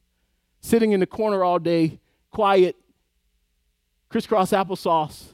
sitting 0.62 0.92
in 0.92 1.00
the 1.00 1.08
corner 1.08 1.44
all 1.44 1.60
day, 1.60 2.00
quiet, 2.30 2.76
crisscross 4.10 4.52
applesauce 4.52 5.34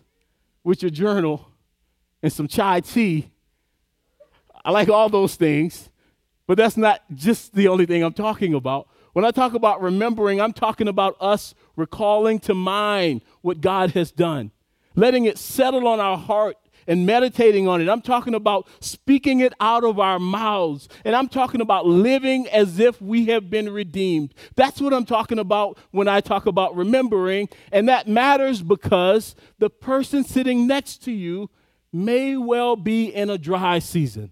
with 0.63 0.81
your 0.81 0.91
journal 0.91 1.49
and 2.23 2.31
some 2.31 2.47
chai 2.47 2.79
tea. 2.79 3.29
I 4.63 4.71
like 4.71 4.89
all 4.89 5.09
those 5.09 5.35
things, 5.35 5.89
but 6.45 6.57
that's 6.57 6.77
not 6.77 7.01
just 7.13 7.53
the 7.53 7.67
only 7.67 7.85
thing 7.85 8.03
I'm 8.03 8.13
talking 8.13 8.53
about. 8.53 8.87
When 9.13 9.25
I 9.25 9.31
talk 9.31 9.53
about 9.53 9.81
remembering, 9.81 10.39
I'm 10.39 10.53
talking 10.53 10.87
about 10.87 11.15
us 11.19 11.55
recalling 11.75 12.39
to 12.41 12.53
mind 12.53 13.21
what 13.41 13.61
God 13.61 13.91
has 13.91 14.11
done, 14.11 14.51
letting 14.95 15.25
it 15.25 15.37
settle 15.37 15.87
on 15.87 15.99
our 15.99 16.17
heart 16.17 16.57
and 16.87 17.05
meditating 17.05 17.67
on 17.67 17.81
it. 17.81 17.89
I'm 17.89 18.01
talking 18.01 18.33
about 18.33 18.67
speaking 18.79 19.41
it 19.41 19.53
out 19.59 19.83
of 19.83 19.99
our 19.99 20.19
mouths. 20.19 20.87
And 21.05 21.15
I'm 21.15 21.27
talking 21.27 21.61
about 21.61 21.85
living 21.85 22.47
as 22.47 22.79
if 22.79 23.01
we 23.01 23.25
have 23.25 23.49
been 23.49 23.69
redeemed. 23.69 24.33
That's 24.55 24.81
what 24.81 24.93
I'm 24.93 25.05
talking 25.05 25.39
about 25.39 25.77
when 25.91 26.07
I 26.07 26.21
talk 26.21 26.45
about 26.45 26.75
remembering. 26.75 27.49
And 27.71 27.87
that 27.89 28.07
matters 28.07 28.61
because 28.61 29.35
the 29.59 29.69
person 29.69 30.23
sitting 30.23 30.67
next 30.67 31.03
to 31.03 31.11
you 31.11 31.49
may 31.91 32.37
well 32.37 32.75
be 32.75 33.05
in 33.05 33.29
a 33.29 33.37
dry 33.37 33.79
season 33.79 34.31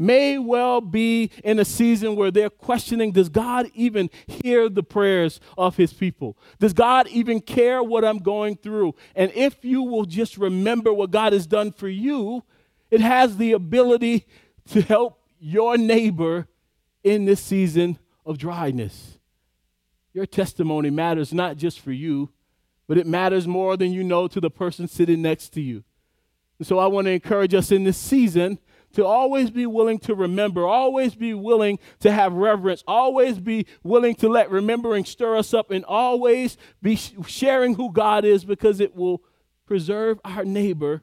may 0.00 0.38
well 0.38 0.80
be 0.80 1.30
in 1.44 1.58
a 1.58 1.64
season 1.64 2.16
where 2.16 2.30
they're 2.30 2.50
questioning 2.50 3.12
Does 3.12 3.28
God 3.28 3.70
even 3.74 4.10
hear 4.26 4.68
the 4.68 4.82
prayers 4.82 5.40
of 5.58 5.76
his 5.76 5.92
people? 5.92 6.38
Does 6.58 6.72
God 6.72 7.06
even 7.08 7.40
care 7.40 7.82
what 7.82 8.04
I'm 8.04 8.18
going 8.18 8.56
through? 8.56 8.94
And 9.14 9.30
if 9.34 9.64
you 9.64 9.82
will 9.82 10.06
just 10.06 10.38
remember 10.38 10.92
what 10.92 11.10
God 11.10 11.32
has 11.32 11.46
done 11.46 11.72
for 11.72 11.88
you, 11.88 12.42
it 12.90 13.00
has 13.00 13.36
the 13.36 13.52
ability 13.52 14.26
to 14.70 14.82
help 14.82 15.22
your 15.38 15.76
neighbor 15.76 16.48
in 17.04 17.24
this 17.24 17.40
season 17.40 17.98
of 18.24 18.38
dryness. 18.38 19.18
Your 20.12 20.26
testimony 20.26 20.90
matters 20.90 21.32
not 21.32 21.56
just 21.56 21.80
for 21.80 21.92
you, 21.92 22.30
but 22.88 22.98
it 22.98 23.06
matters 23.06 23.46
more 23.46 23.76
than 23.76 23.92
you 23.92 24.02
know 24.02 24.26
to 24.28 24.40
the 24.40 24.50
person 24.50 24.88
sitting 24.88 25.22
next 25.22 25.50
to 25.50 25.60
you. 25.60 25.84
And 26.58 26.66
so 26.66 26.78
I 26.78 26.86
want 26.88 27.06
to 27.06 27.12
encourage 27.12 27.54
us 27.54 27.70
in 27.70 27.84
this 27.84 27.96
season 27.96 28.58
to 28.94 29.04
always 29.04 29.50
be 29.50 29.66
willing 29.66 29.98
to 30.00 30.14
remember, 30.14 30.66
always 30.66 31.14
be 31.14 31.34
willing 31.34 31.78
to 32.00 32.10
have 32.10 32.32
reverence, 32.32 32.82
always 32.86 33.38
be 33.38 33.66
willing 33.82 34.14
to 34.16 34.28
let 34.28 34.50
remembering 34.50 35.04
stir 35.04 35.36
us 35.36 35.54
up, 35.54 35.70
and 35.70 35.84
always 35.84 36.56
be 36.82 36.96
sharing 36.96 37.74
who 37.74 37.92
God 37.92 38.24
is 38.24 38.44
because 38.44 38.80
it 38.80 38.94
will 38.94 39.22
preserve 39.66 40.18
our 40.24 40.44
neighbor 40.44 41.02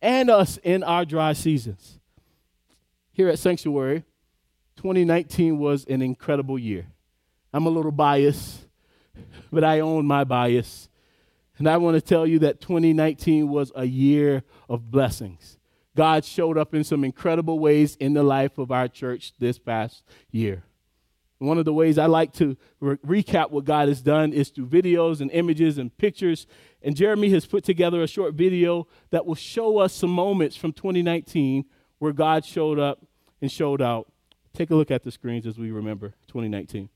and 0.00 0.30
us 0.30 0.58
in 0.62 0.82
our 0.84 1.04
dry 1.04 1.32
seasons. 1.32 1.98
Here 3.12 3.28
at 3.28 3.38
Sanctuary, 3.38 4.04
2019 4.76 5.58
was 5.58 5.84
an 5.86 6.02
incredible 6.02 6.58
year. 6.58 6.86
I'm 7.52 7.66
a 7.66 7.70
little 7.70 7.92
biased, 7.92 8.66
but 9.52 9.64
I 9.64 9.80
own 9.80 10.06
my 10.06 10.24
bias. 10.24 10.88
And 11.58 11.68
I 11.68 11.76
want 11.76 11.94
to 11.94 12.00
tell 12.00 12.26
you 12.26 12.40
that 12.40 12.60
2019 12.60 13.48
was 13.48 13.70
a 13.76 13.84
year 13.84 14.42
of 14.68 14.90
blessings. 14.90 15.58
God 15.96 16.24
showed 16.24 16.58
up 16.58 16.74
in 16.74 16.84
some 16.84 17.04
incredible 17.04 17.58
ways 17.58 17.96
in 17.96 18.14
the 18.14 18.22
life 18.22 18.58
of 18.58 18.70
our 18.70 18.88
church 18.88 19.32
this 19.38 19.58
past 19.58 20.02
year. 20.30 20.64
One 21.38 21.58
of 21.58 21.64
the 21.64 21.72
ways 21.72 21.98
I 21.98 22.06
like 22.06 22.32
to 22.34 22.56
re- 22.80 22.96
recap 23.22 23.50
what 23.50 23.64
God 23.64 23.88
has 23.88 24.00
done 24.00 24.32
is 24.32 24.48
through 24.48 24.66
videos 24.66 25.20
and 25.20 25.30
images 25.30 25.78
and 25.78 25.96
pictures. 25.96 26.46
And 26.82 26.96
Jeremy 26.96 27.30
has 27.30 27.44
put 27.44 27.64
together 27.64 28.02
a 28.02 28.06
short 28.06 28.34
video 28.34 28.86
that 29.10 29.26
will 29.26 29.34
show 29.34 29.78
us 29.78 29.92
some 29.92 30.10
moments 30.10 30.56
from 30.56 30.72
2019 30.72 31.64
where 31.98 32.12
God 32.12 32.44
showed 32.44 32.78
up 32.78 33.04
and 33.40 33.50
showed 33.50 33.82
out. 33.82 34.10
Take 34.52 34.70
a 34.70 34.74
look 34.74 34.90
at 34.90 35.02
the 35.02 35.10
screens 35.10 35.46
as 35.46 35.58
we 35.58 35.70
remember 35.70 36.10
2019. 36.28 36.88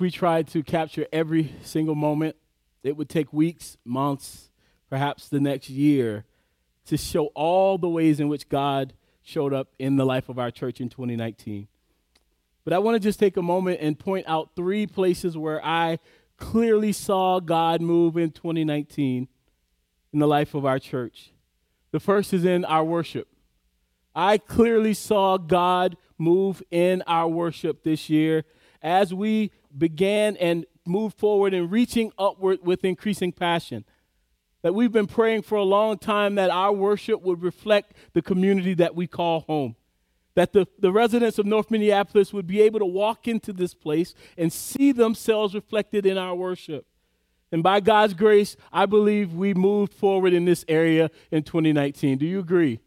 If 0.00 0.02
we 0.02 0.10
tried 0.10 0.48
to 0.48 0.62
capture 0.62 1.06
every 1.12 1.52
single 1.60 1.94
moment, 1.94 2.34
it 2.82 2.96
would 2.96 3.10
take 3.10 3.34
weeks, 3.34 3.76
months, 3.84 4.50
perhaps 4.88 5.28
the 5.28 5.40
next 5.40 5.68
year 5.68 6.24
to 6.86 6.96
show 6.96 7.26
all 7.34 7.76
the 7.76 7.86
ways 7.86 8.18
in 8.18 8.28
which 8.28 8.48
God 8.48 8.94
showed 9.22 9.52
up 9.52 9.68
in 9.78 9.96
the 9.96 10.06
life 10.06 10.30
of 10.30 10.38
our 10.38 10.50
church 10.50 10.80
in 10.80 10.88
2019. 10.88 11.68
But 12.64 12.72
I 12.72 12.78
want 12.78 12.94
to 12.94 12.98
just 12.98 13.20
take 13.20 13.36
a 13.36 13.42
moment 13.42 13.80
and 13.82 13.98
point 13.98 14.24
out 14.26 14.52
three 14.56 14.86
places 14.86 15.36
where 15.36 15.62
I 15.62 15.98
clearly 16.38 16.92
saw 16.92 17.38
God 17.38 17.82
move 17.82 18.16
in 18.16 18.30
2019 18.30 19.28
in 20.14 20.18
the 20.18 20.26
life 20.26 20.54
of 20.54 20.64
our 20.64 20.78
church. 20.78 21.32
The 21.90 22.00
first 22.00 22.32
is 22.32 22.46
in 22.46 22.64
our 22.64 22.84
worship. 22.84 23.28
I 24.14 24.38
clearly 24.38 24.94
saw 24.94 25.36
God 25.36 25.98
move 26.16 26.62
in 26.70 27.02
our 27.06 27.28
worship 27.28 27.82
this 27.82 28.08
year 28.08 28.44
as 28.80 29.12
we 29.12 29.50
began 29.76 30.36
and 30.36 30.66
moved 30.86 31.18
forward 31.18 31.54
in 31.54 31.70
reaching 31.70 32.12
upward 32.18 32.60
with 32.62 32.84
increasing 32.84 33.32
passion. 33.32 33.84
that 34.62 34.74
we've 34.74 34.92
been 34.92 35.06
praying 35.06 35.40
for 35.40 35.56
a 35.56 35.62
long 35.62 35.96
time 35.96 36.34
that 36.34 36.50
our 36.50 36.72
worship 36.72 37.22
would 37.22 37.42
reflect 37.42 37.94
the 38.12 38.20
community 38.20 38.74
that 38.74 38.94
we 38.94 39.06
call 39.06 39.40
home. 39.40 39.74
That 40.34 40.52
the, 40.52 40.66
the 40.78 40.92
residents 40.92 41.38
of 41.38 41.46
North 41.46 41.70
Minneapolis 41.70 42.32
would 42.32 42.46
be 42.46 42.60
able 42.60 42.78
to 42.78 42.86
walk 42.86 43.26
into 43.26 43.52
this 43.54 43.72
place 43.72 44.14
and 44.36 44.52
see 44.52 44.92
themselves 44.92 45.54
reflected 45.54 46.04
in 46.04 46.18
our 46.18 46.34
worship. 46.34 46.86
And 47.52 47.62
by 47.62 47.80
God's 47.80 48.14
grace, 48.14 48.56
I 48.72 48.86
believe 48.86 49.32
we 49.32 49.54
moved 49.54 49.92
forward 49.92 50.32
in 50.32 50.44
this 50.44 50.64
area 50.68 51.10
in 51.30 51.42
2019. 51.42 52.18
Do 52.18 52.26
you 52.26 52.38
agree? 52.38 52.80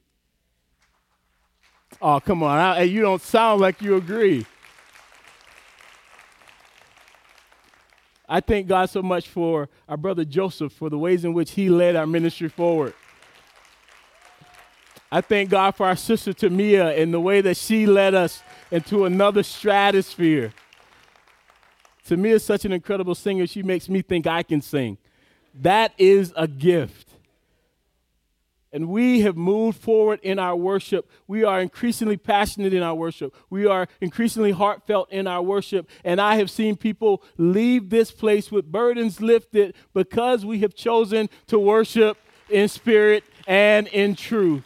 Oh, 2.02 2.20
come 2.20 2.44
on. 2.44 2.58
I, 2.58 2.84
you 2.84 3.02
don't 3.02 3.22
sound 3.22 3.62
like 3.62 3.82
you 3.82 3.96
agree. 3.96 4.46
I 8.34 8.40
thank 8.40 8.66
God 8.66 8.90
so 8.90 9.04
much 9.04 9.28
for 9.28 9.70
our 9.88 9.96
brother 9.96 10.26
Joseph 10.26 10.74
for 10.74 10.90
the 10.90 10.98
ways 10.98 11.24
in 11.24 11.34
which 11.34 11.52
he 11.52 11.70
led 11.70 11.96
our 11.96 12.08
ministry 12.08 12.50
forward. 12.50 12.96
I 15.12 15.22
thank 15.22 15.52
God 15.52 15.76
for 15.76 15.86
our 15.86 15.96
sister 15.96 16.34
Tamia 16.34 17.00
and 17.00 17.14
the 17.14 17.20
way 17.20 17.42
that 17.42 17.58
she 17.58 17.86
led 17.86 18.16
us 18.16 18.42
into 18.72 19.06
another 19.06 19.44
stratosphere. 19.44 20.52
Tamia 22.10 22.32
is 22.32 22.44
such 22.44 22.66
an 22.66 22.72
incredible 22.72 23.14
singer, 23.14 23.46
she 23.46 23.62
makes 23.62 23.88
me 23.88 24.02
think 24.02 24.26
I 24.26 24.42
can 24.42 24.64
sing. 24.64 24.98
That 25.62 25.94
is 26.00 26.34
a 26.36 26.48
gift 26.48 27.03
and 28.74 28.90
we 28.90 29.22
have 29.22 29.38
moved 29.38 29.80
forward 29.80 30.20
in 30.24 30.40
our 30.40 30.56
worship. 30.56 31.10
We 31.28 31.44
are 31.44 31.62
increasingly 31.62 32.18
passionate 32.18 32.74
in 32.74 32.82
our 32.82 32.96
worship. 32.96 33.36
We 33.52 33.68
are 33.68 33.88
increasingly 34.02 34.52
heartfelt 34.52 35.12
in 35.12 35.28
our 35.28 35.44
worship. 35.44 35.88
And 36.04 36.20
I 36.20 36.38
have 36.38 36.50
seen 36.50 36.76
people 36.76 37.24
leave 37.38 37.92
this 37.92 38.12
place 38.12 38.52
with 38.52 38.72
burdens 38.72 39.22
lifted 39.22 39.76
because 39.94 40.44
we 40.44 40.60
have 40.60 40.74
chosen 40.74 41.30
to 41.48 41.60
worship 41.60 42.18
in 42.50 42.68
spirit 42.68 43.24
and 43.46 43.88
in 43.90 44.16
truth. 44.16 44.64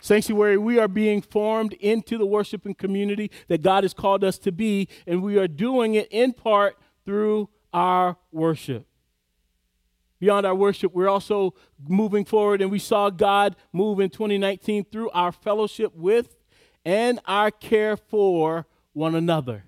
Sanctuary, 0.00 0.58
we 0.58 0.78
are 0.78 0.86
being 0.86 1.22
formed 1.22 1.72
into 1.72 2.18
the 2.18 2.26
worshiping 2.26 2.74
community 2.74 3.30
that 3.48 3.62
God 3.62 3.84
has 3.84 3.94
called 3.94 4.22
us 4.22 4.38
to 4.40 4.52
be, 4.52 4.86
and 5.06 5.22
we 5.22 5.38
are 5.38 5.48
doing 5.48 5.94
it 5.94 6.08
in 6.10 6.34
part 6.34 6.76
through 7.06 7.48
our 7.72 8.18
worship 8.30 8.86
beyond 10.24 10.46
our 10.46 10.54
worship, 10.54 10.94
we're 10.94 11.06
also 11.06 11.52
moving 11.86 12.24
forward, 12.24 12.62
and 12.62 12.70
we 12.70 12.78
saw 12.78 13.10
God 13.10 13.54
move 13.74 14.00
in 14.00 14.08
2019 14.08 14.86
through 14.90 15.10
our 15.10 15.30
fellowship 15.30 15.94
with 15.94 16.34
and 16.82 17.20
our 17.26 17.50
care 17.50 17.94
for 17.94 18.64
one 18.94 19.14
another. 19.14 19.64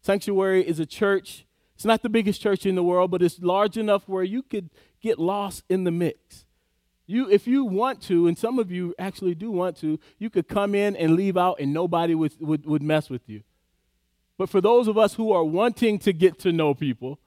Sanctuary 0.00 0.66
is 0.66 0.80
a 0.80 0.86
church. 0.86 1.44
It's 1.74 1.84
not 1.84 2.02
the 2.02 2.08
biggest 2.08 2.40
church 2.40 2.64
in 2.64 2.76
the 2.76 2.82
world, 2.82 3.10
but 3.10 3.20
it's 3.20 3.40
large 3.40 3.76
enough 3.76 4.08
where 4.08 4.24
you 4.24 4.42
could 4.42 4.70
get 5.02 5.18
lost 5.18 5.64
in 5.68 5.84
the 5.84 5.90
mix. 5.90 6.46
You, 7.06 7.28
if 7.28 7.46
you 7.46 7.66
want 7.66 8.00
to, 8.04 8.26
and 8.28 8.38
some 8.38 8.58
of 8.58 8.72
you 8.72 8.94
actually 8.98 9.34
do 9.34 9.50
want 9.50 9.76
to, 9.80 10.00
you 10.18 10.30
could 10.30 10.48
come 10.48 10.74
in 10.74 10.96
and 10.96 11.14
leave 11.14 11.36
out 11.36 11.60
and 11.60 11.74
nobody 11.74 12.14
would, 12.14 12.32
would, 12.40 12.64
would 12.64 12.82
mess 12.82 13.10
with 13.10 13.28
you. 13.28 13.42
But 14.38 14.48
for 14.48 14.62
those 14.62 14.88
of 14.88 14.96
us 14.96 15.12
who 15.12 15.30
are 15.30 15.44
wanting 15.44 15.98
to 15.98 16.14
get 16.14 16.38
to 16.38 16.52
know 16.52 16.72
people, 16.72 17.18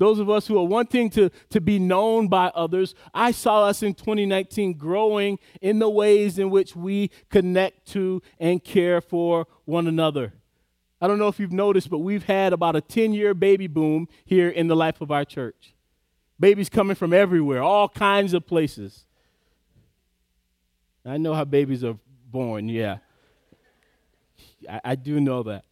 those 0.00 0.18
of 0.18 0.30
us 0.30 0.46
who 0.46 0.56
are 0.58 0.64
wanting 0.64 1.10
to, 1.10 1.28
to 1.50 1.60
be 1.60 1.78
known 1.78 2.26
by 2.26 2.46
others, 2.54 2.94
I 3.12 3.32
saw 3.32 3.66
us 3.66 3.82
in 3.82 3.92
2019 3.92 4.78
growing 4.78 5.38
in 5.60 5.78
the 5.78 5.90
ways 5.90 6.38
in 6.38 6.48
which 6.48 6.74
we 6.74 7.10
connect 7.28 7.86
to 7.88 8.22
and 8.38 8.64
care 8.64 9.02
for 9.02 9.46
one 9.66 9.86
another. 9.86 10.32
I 11.02 11.06
don't 11.06 11.18
know 11.18 11.28
if 11.28 11.38
you've 11.38 11.52
noticed, 11.52 11.90
but 11.90 11.98
we've 11.98 12.24
had 12.24 12.54
about 12.54 12.76
a 12.76 12.80
10 12.80 13.12
year 13.12 13.34
baby 13.34 13.66
boom 13.66 14.08
here 14.24 14.48
in 14.48 14.68
the 14.68 14.76
life 14.76 15.02
of 15.02 15.10
our 15.10 15.26
church. 15.26 15.74
Babies 16.38 16.70
coming 16.70 16.96
from 16.96 17.12
everywhere, 17.12 17.62
all 17.62 17.90
kinds 17.90 18.32
of 18.32 18.46
places. 18.46 19.04
I 21.04 21.18
know 21.18 21.34
how 21.34 21.44
babies 21.44 21.84
are 21.84 21.98
born, 22.30 22.70
yeah. 22.70 22.98
I, 24.66 24.80
I 24.82 24.94
do 24.94 25.20
know 25.20 25.42
that. 25.42 25.64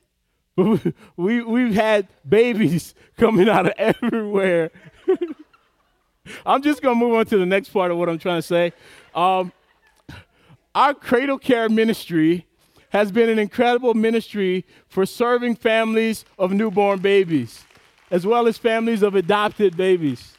we, 1.16 1.42
we've 1.42 1.74
had 1.74 2.08
babies 2.28 2.94
coming 3.16 3.48
out 3.48 3.66
of 3.66 3.72
everywhere. 3.78 4.70
I'm 6.46 6.62
just 6.62 6.82
to 6.82 6.94
move 6.94 7.14
on 7.14 7.26
to 7.26 7.38
the 7.38 7.46
next 7.46 7.70
part 7.70 7.90
of 7.90 7.96
what 7.96 8.08
I'm 8.08 8.18
trying 8.18 8.38
to 8.38 8.42
say. 8.42 8.72
Um, 9.14 9.52
our 10.74 10.94
cradle 10.94 11.38
care 11.38 11.68
ministry 11.68 12.46
has 12.90 13.12
been 13.12 13.28
an 13.28 13.38
incredible 13.38 13.94
ministry 13.94 14.64
for 14.88 15.06
serving 15.06 15.56
families 15.56 16.24
of 16.38 16.52
newborn 16.52 16.98
babies, 17.00 17.64
as 18.10 18.26
well 18.26 18.46
as 18.46 18.58
families 18.58 19.02
of 19.02 19.14
adopted 19.14 19.76
babies 19.76 20.37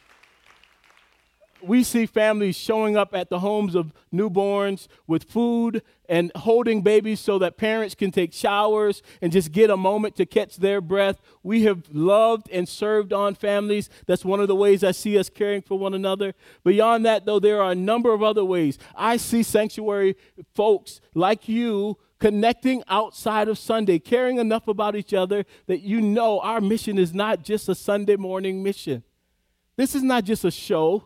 we 1.62 1.82
see 1.82 2.06
families 2.06 2.56
showing 2.56 2.96
up 2.96 3.14
at 3.14 3.30
the 3.30 3.40
homes 3.40 3.74
of 3.74 3.92
newborns 4.12 4.88
with 5.06 5.24
food 5.24 5.82
and 6.08 6.32
holding 6.36 6.82
babies 6.82 7.20
so 7.20 7.38
that 7.38 7.56
parents 7.56 7.94
can 7.94 8.10
take 8.10 8.32
showers 8.32 9.02
and 9.22 9.32
just 9.32 9.52
get 9.52 9.70
a 9.70 9.76
moment 9.76 10.16
to 10.16 10.26
catch 10.26 10.56
their 10.56 10.80
breath. 10.80 11.20
We 11.42 11.64
have 11.64 11.84
loved 11.92 12.48
and 12.50 12.68
served 12.68 13.12
on 13.12 13.34
families. 13.34 13.88
That's 14.06 14.24
one 14.24 14.40
of 14.40 14.48
the 14.48 14.56
ways 14.56 14.82
I 14.82 14.90
see 14.90 15.18
us 15.18 15.28
caring 15.28 15.62
for 15.62 15.78
one 15.78 15.94
another. 15.94 16.34
Beyond 16.64 17.06
that, 17.06 17.26
though, 17.26 17.38
there 17.38 17.62
are 17.62 17.72
a 17.72 17.76
number 17.76 18.12
of 18.12 18.22
other 18.22 18.44
ways. 18.44 18.78
I 18.96 19.16
see 19.16 19.42
sanctuary 19.42 20.16
folks 20.54 21.00
like 21.14 21.48
you 21.48 21.98
connecting 22.18 22.82
outside 22.88 23.48
of 23.48 23.58
Sunday, 23.58 23.98
caring 23.98 24.38
enough 24.38 24.68
about 24.68 24.94
each 24.94 25.14
other 25.14 25.44
that 25.66 25.80
you 25.80 26.00
know 26.00 26.38
our 26.40 26.60
mission 26.60 26.98
is 26.98 27.14
not 27.14 27.42
just 27.42 27.68
a 27.68 27.74
Sunday 27.74 28.16
morning 28.16 28.62
mission. 28.62 29.02
This 29.76 29.94
is 29.94 30.02
not 30.02 30.24
just 30.24 30.44
a 30.44 30.50
show 30.50 31.04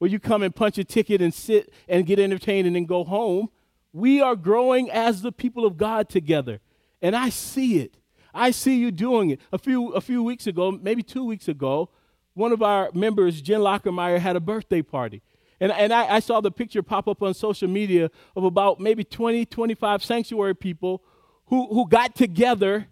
where 0.00 0.10
you 0.10 0.18
come 0.18 0.42
and 0.42 0.56
punch 0.56 0.78
a 0.78 0.82
ticket 0.82 1.20
and 1.20 1.32
sit 1.32 1.70
and 1.86 2.06
get 2.06 2.18
entertained 2.18 2.66
and 2.66 2.74
then 2.74 2.86
go 2.86 3.04
home. 3.04 3.50
We 3.92 4.22
are 4.22 4.34
growing 4.34 4.90
as 4.90 5.20
the 5.20 5.30
people 5.30 5.66
of 5.66 5.76
God 5.76 6.08
together. 6.08 6.60
And 7.02 7.14
I 7.14 7.28
see 7.28 7.80
it. 7.80 7.98
I 8.32 8.50
see 8.50 8.78
you 8.78 8.92
doing 8.92 9.28
it. 9.28 9.40
A 9.52 9.58
few, 9.58 9.90
a 9.90 10.00
few 10.00 10.22
weeks 10.22 10.46
ago, 10.46 10.70
maybe 10.72 11.02
two 11.02 11.22
weeks 11.22 11.48
ago, 11.48 11.90
one 12.32 12.50
of 12.50 12.62
our 12.62 12.90
members, 12.94 13.42
Jen 13.42 13.60
Lockermeyer, 13.60 14.18
had 14.18 14.36
a 14.36 14.40
birthday 14.40 14.80
party. 14.80 15.20
And, 15.60 15.70
and 15.70 15.92
I, 15.92 16.14
I 16.14 16.20
saw 16.20 16.40
the 16.40 16.50
picture 16.50 16.82
pop 16.82 17.06
up 17.06 17.22
on 17.22 17.34
social 17.34 17.68
media 17.68 18.10
of 18.34 18.44
about 18.44 18.80
maybe 18.80 19.04
20, 19.04 19.44
25 19.44 20.02
sanctuary 20.02 20.54
people 20.56 21.02
who, 21.48 21.66
who 21.66 21.86
got 21.86 22.14
together. 22.14 22.86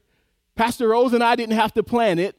Pastor 0.57 0.89
Rose 0.89 1.15
and 1.15 1.25
I 1.25 1.37
didn't 1.37 1.57
have 1.57 1.73
to 1.73 1.83
plan 1.83 2.19
it 2.19 2.38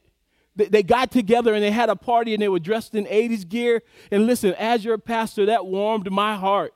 they 0.68 0.82
got 0.82 1.10
together 1.10 1.54
and 1.54 1.62
they 1.62 1.70
had 1.70 1.88
a 1.88 1.96
party 1.96 2.34
and 2.34 2.42
they 2.42 2.48
were 2.48 2.58
dressed 2.58 2.94
in 2.94 3.06
80s 3.06 3.48
gear. 3.48 3.82
And 4.10 4.26
listen, 4.26 4.54
as 4.54 4.84
your 4.84 4.98
pastor, 4.98 5.46
that 5.46 5.66
warmed 5.66 6.10
my 6.10 6.36
heart 6.36 6.74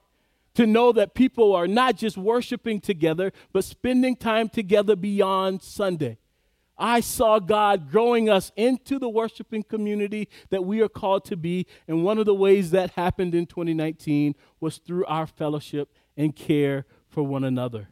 to 0.54 0.66
know 0.66 0.92
that 0.92 1.14
people 1.14 1.54
are 1.54 1.66
not 1.66 1.96
just 1.96 2.16
worshiping 2.16 2.80
together, 2.80 3.32
but 3.52 3.64
spending 3.64 4.16
time 4.16 4.48
together 4.48 4.96
beyond 4.96 5.62
Sunday. 5.62 6.18
I 6.76 7.00
saw 7.00 7.38
God 7.38 7.90
growing 7.90 8.28
us 8.28 8.50
into 8.56 8.98
the 8.98 9.08
worshiping 9.08 9.62
community 9.62 10.28
that 10.50 10.64
we 10.64 10.80
are 10.80 10.88
called 10.88 11.24
to 11.26 11.36
be. 11.36 11.66
And 11.86 12.04
one 12.04 12.18
of 12.18 12.26
the 12.26 12.34
ways 12.34 12.72
that 12.72 12.90
happened 12.90 13.34
in 13.34 13.46
2019 13.46 14.34
was 14.60 14.78
through 14.78 15.04
our 15.06 15.26
fellowship 15.26 15.92
and 16.16 16.34
care 16.34 16.84
for 17.08 17.22
one 17.22 17.44
another. 17.44 17.88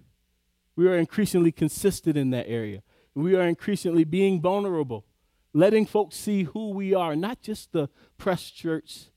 We 0.75 0.89
are 0.89 0.97
increasingly 0.97 1.53
consistent 1.53 2.17
in 2.17 2.31
that 2.31 2.49
area. 2.49 2.83
We 3.15 3.37
are 3.37 3.43
increasingly 3.43 4.05
being 4.05 4.41
vulnerable 4.41 5.05
letting 5.53 5.87
folks 5.87 6.17
see 6.17 6.45
who 6.45 6.71
we 6.71 6.95
are, 6.95 7.15
not 7.15 7.43
just 7.43 7.73
the 7.73 7.89
press 8.19 8.41
shirts 8.41 9.11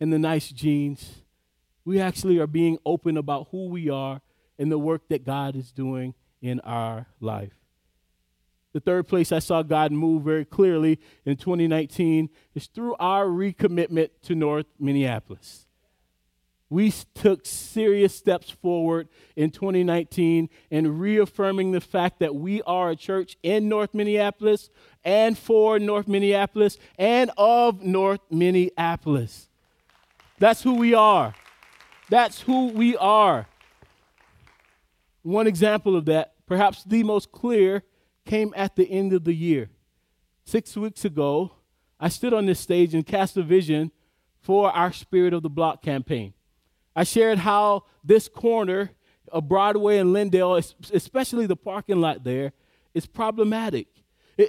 and 0.00 0.12
the 0.12 0.18
nice 0.18 0.48
jeans. 0.50 1.22
We 1.84 2.00
actually 2.00 2.38
are 2.38 2.46
being 2.46 2.78
open 2.86 3.16
about 3.16 3.48
who 3.50 3.68
we 3.68 3.90
are 3.90 4.20
and 4.58 4.70
the 4.70 4.78
work 4.78 5.08
that 5.08 5.24
God 5.24 5.56
is 5.56 5.72
doing 5.72 6.14
in 6.40 6.60
our 6.60 7.06
life. 7.20 7.52
The 8.72 8.80
third 8.80 9.06
place 9.06 9.32
I 9.32 9.38
saw 9.38 9.62
God 9.62 9.92
move 9.92 10.22
very 10.22 10.46
clearly 10.46 10.98
in 11.26 11.36
2019 11.36 12.30
is 12.54 12.66
through 12.68 12.94
our 12.98 13.26
recommitment 13.26 14.10
to 14.22 14.34
North 14.34 14.66
Minneapolis 14.78 15.66
we 16.72 16.90
took 17.12 17.44
serious 17.44 18.16
steps 18.16 18.48
forward 18.48 19.06
in 19.36 19.50
2019 19.50 20.48
in 20.70 20.98
reaffirming 20.98 21.72
the 21.72 21.82
fact 21.82 22.18
that 22.20 22.34
we 22.34 22.62
are 22.62 22.90
a 22.90 22.96
church 22.96 23.36
in 23.42 23.68
North 23.68 23.92
Minneapolis 23.92 24.70
and 25.04 25.36
for 25.36 25.78
North 25.78 26.08
Minneapolis 26.08 26.78
and 26.98 27.30
of 27.36 27.82
North 27.82 28.20
Minneapolis. 28.30 29.48
That's 30.38 30.62
who 30.62 30.74
we 30.74 30.94
are. 30.94 31.34
That's 32.08 32.40
who 32.42 32.68
we 32.68 32.96
are. 32.96 33.46
One 35.22 35.46
example 35.46 35.96
of 35.96 36.04
that, 36.06 36.34
perhaps 36.46 36.84
the 36.84 37.02
most 37.04 37.32
clear, 37.32 37.84
came 38.24 38.52
at 38.56 38.76
the 38.76 38.90
end 38.90 39.12
of 39.12 39.24
the 39.24 39.34
year. 39.34 39.70
Six 40.44 40.76
weeks 40.76 41.04
ago, 41.04 41.52
I 42.00 42.08
stood 42.08 42.34
on 42.34 42.46
this 42.46 42.58
stage 42.58 42.94
and 42.94 43.06
cast 43.06 43.36
a 43.36 43.42
vision 43.42 43.92
for 44.40 44.72
our 44.72 44.92
Spirit 44.92 45.32
of 45.32 45.42
the 45.42 45.48
Block 45.48 45.82
campaign. 45.82 46.34
I 46.94 47.04
shared 47.04 47.38
how 47.38 47.84
this 48.04 48.28
corner 48.28 48.90
of 49.30 49.48
Broadway 49.48 49.98
and 49.98 50.12
Lyndale, 50.12 50.60
especially 50.92 51.46
the 51.46 51.56
parking 51.56 52.00
lot 52.00 52.24
there, 52.24 52.52
is 52.92 53.06
problematic. 53.06 53.86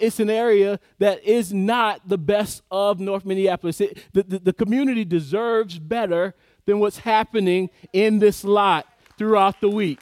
It's 0.01 0.19
an 0.19 0.29
area 0.29 0.79
that 0.99 1.23
is 1.23 1.53
not 1.53 2.07
the 2.07 2.17
best 2.17 2.61
of 2.71 2.99
North 2.99 3.25
Minneapolis. 3.25 3.81
It, 3.81 3.97
the, 4.13 4.23
the, 4.23 4.39
the 4.39 4.53
community 4.53 5.05
deserves 5.05 5.79
better 5.79 6.35
than 6.65 6.79
what's 6.79 6.99
happening 6.99 7.69
in 7.91 8.19
this 8.19 8.43
lot 8.43 8.87
throughout 9.17 9.61
the 9.61 9.69
week. 9.69 9.99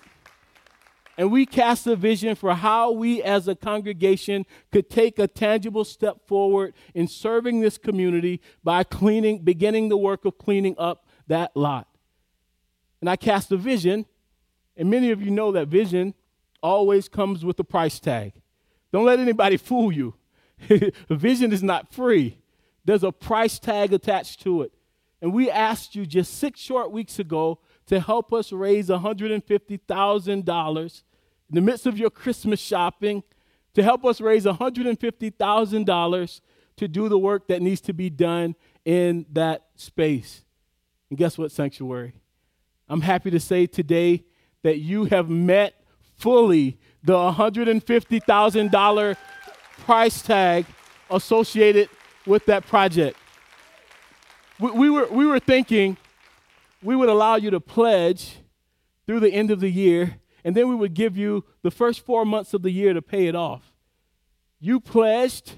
And 1.17 1.31
we 1.31 1.45
cast 1.45 1.85
a 1.87 1.95
vision 1.95 2.35
for 2.35 2.55
how 2.55 2.91
we 2.91 3.21
as 3.21 3.47
a 3.47 3.55
congregation 3.55 4.45
could 4.71 4.89
take 4.89 5.19
a 5.19 5.27
tangible 5.27 5.83
step 5.83 6.25
forward 6.25 6.73
in 6.95 7.07
serving 7.07 7.59
this 7.59 7.77
community 7.77 8.41
by 8.63 8.83
cleaning, 8.83 9.39
beginning 9.39 9.89
the 9.89 9.97
work 9.97 10.25
of 10.25 10.37
cleaning 10.37 10.75
up 10.77 11.05
that 11.27 11.55
lot. 11.55 11.87
And 13.01 13.09
I 13.09 13.17
cast 13.17 13.51
a 13.51 13.57
vision, 13.57 14.05
and 14.77 14.89
many 14.89 15.11
of 15.11 15.21
you 15.21 15.31
know 15.31 15.51
that 15.51 15.67
vision 15.67 16.13
always 16.63 17.09
comes 17.09 17.43
with 17.43 17.59
a 17.59 17.63
price 17.63 17.99
tag. 17.99 18.33
Don't 18.91 19.05
let 19.05 19.19
anybody 19.19 19.57
fool 19.57 19.91
you. 19.91 20.15
vision 21.09 21.51
is 21.51 21.63
not 21.63 21.91
free, 21.93 22.37
there's 22.85 23.03
a 23.03 23.11
price 23.11 23.59
tag 23.59 23.93
attached 23.93 24.41
to 24.41 24.63
it. 24.63 24.71
And 25.21 25.33
we 25.33 25.51
asked 25.51 25.95
you 25.95 26.05
just 26.05 26.37
six 26.37 26.59
short 26.59 26.91
weeks 26.91 27.19
ago 27.19 27.59
to 27.85 27.99
help 27.99 28.33
us 28.33 28.51
raise 28.51 28.89
$150,000 28.89 31.03
in 31.49 31.55
the 31.55 31.61
midst 31.61 31.85
of 31.85 31.97
your 31.97 32.09
Christmas 32.09 32.59
shopping, 32.59 33.23
to 33.75 33.83
help 33.83 34.03
us 34.03 34.19
raise 34.19 34.45
$150,000 34.45 36.41
to 36.77 36.87
do 36.87 37.09
the 37.09 37.19
work 37.19 37.47
that 37.47 37.61
needs 37.61 37.81
to 37.81 37.93
be 37.93 38.09
done 38.09 38.55
in 38.83 39.27
that 39.31 39.67
space. 39.75 40.43
And 41.09 41.19
guess 41.19 41.37
what, 41.37 41.51
Sanctuary? 41.51 42.13
I'm 42.89 43.01
happy 43.01 43.29
to 43.31 43.39
say 43.39 43.67
today 43.67 44.25
that 44.63 44.79
you 44.79 45.05
have 45.05 45.29
met 45.29 45.75
fully 46.17 46.79
the 47.03 47.13
$150,000 47.13 49.17
price 49.79 50.21
tag 50.21 50.65
associated 51.09 51.89
with 52.25 52.45
that 52.45 52.65
project. 52.67 53.17
We, 54.59 54.71
we, 54.71 54.89
were, 54.89 55.07
we 55.07 55.25
were 55.25 55.39
thinking 55.39 55.97
we 56.83 56.95
would 56.95 57.09
allow 57.09 57.35
you 57.35 57.49
to 57.51 57.59
pledge 57.59 58.37
through 59.05 59.19
the 59.19 59.31
end 59.31 59.51
of 59.51 59.59
the 59.59 59.69
year, 59.69 60.15
and 60.43 60.55
then 60.55 60.69
we 60.69 60.75
would 60.75 60.93
give 60.93 61.17
you 61.17 61.43
the 61.63 61.71
first 61.71 62.05
four 62.05 62.25
months 62.25 62.53
of 62.53 62.61
the 62.61 62.71
year 62.71 62.93
to 62.93 63.01
pay 63.01 63.27
it 63.27 63.35
off. 63.35 63.73
You 64.59 64.79
pledged 64.79 65.55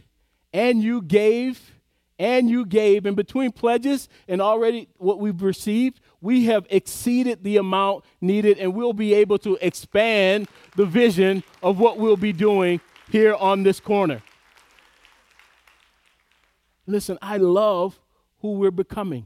and 0.53 0.82
you 0.82 1.01
gave 1.01 1.73
and 2.19 2.49
you 2.49 2.65
gave. 2.65 3.06
And 3.06 3.15
between 3.15 3.52
pledges 3.52 4.10
and 4.28 4.41
already 4.41 4.88
what 4.97 5.19
we've 5.19 5.41
received, 5.41 5.99
we 6.21 6.45
have 6.45 6.65
exceeded 6.69 7.43
the 7.43 7.58
amount 7.58 8.06
needed, 8.21 8.58
and 8.58 8.73
we'll 8.73 8.93
be 8.93 9.13
able 9.13 9.38
to 9.39 9.58
expand 9.62 10.47
the 10.76 10.86
vision 10.86 11.43
of 11.62 11.80
what 11.80 11.97
we'll 11.97 12.17
be 12.17 12.34
doing 12.34 12.80
here 13.12 13.36
on 13.36 13.63
this 13.63 13.80
corner. 13.80 14.21
Listen, 16.88 17.17
I 17.21 17.38
love 17.38 17.99
who 18.41 18.54
we're 18.54 18.71
becoming. 18.71 19.26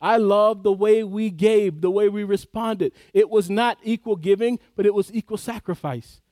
I 0.00 0.16
love 0.16 0.62
the 0.62 0.72
way 0.72 1.04
we 1.04 1.30
gave, 1.30 1.82
the 1.82 1.90
way 1.90 2.08
we 2.08 2.24
responded. 2.24 2.92
It 3.12 3.28
was 3.28 3.50
not 3.50 3.78
equal 3.82 4.16
giving, 4.16 4.58
but 4.76 4.86
it 4.86 4.94
was 4.94 5.12
equal 5.12 5.36
sacrifice. 5.36 6.22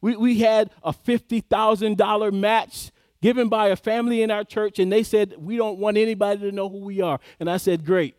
We, 0.00 0.16
we 0.16 0.38
had 0.40 0.70
a 0.84 0.92
$50,000 0.92 2.32
match 2.32 2.92
given 3.26 3.48
by 3.48 3.66
a 3.66 3.74
family 3.74 4.22
in 4.22 4.30
our 4.30 4.44
church, 4.44 4.78
and 4.78 4.92
they 4.92 5.02
said, 5.02 5.34
We 5.36 5.56
don't 5.56 5.80
want 5.80 5.96
anybody 5.96 6.42
to 6.42 6.52
know 6.52 6.68
who 6.68 6.78
we 6.78 7.00
are. 7.00 7.18
And 7.40 7.50
I 7.50 7.56
said, 7.56 7.84
Great. 7.84 8.14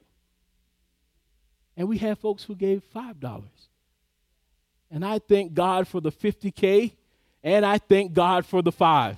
And 1.78 1.88
we 1.88 1.98
had 1.98 2.17
folks 2.17 2.43
who 2.43 2.56
gave 2.56 2.84
$5. 2.93 3.41
And 4.91 5.06
I 5.06 5.20
thank 5.20 5.54
God 5.54 5.88
for 5.88 6.02
the 6.02 6.12
50K, 6.12 6.91
and 7.41 7.65
I 7.65 7.78
thank 7.78 8.12
God 8.12 8.46
for 8.46 8.62
the 8.62 8.74
five. 8.74 9.17